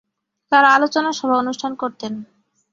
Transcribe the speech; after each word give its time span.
তারা 0.51 0.67
আলোচনা 0.73 1.09
সভা 1.11 1.35
অনুষ্ঠান 1.37 1.71
করতেন। 1.75 2.13